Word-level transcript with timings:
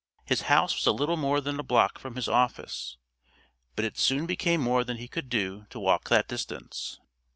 His 0.25 0.41
house 0.41 0.73
was 0.73 0.87
a 0.87 0.91
little 0.91 1.15
more 1.15 1.39
than 1.41 1.59
a 1.59 1.63
block 1.63 1.99
from 1.99 2.15
his 2.15 2.27
office, 2.27 2.97
but 3.75 3.85
it 3.85 3.99
soon 3.99 4.25
became 4.25 4.59
more 4.59 4.83
than 4.83 4.97
he 4.97 5.07
could 5.07 5.29
do 5.29 5.67
to 5.69 5.79
walk 5.79 6.09
that 6.09 6.27
distance. 6.27 6.99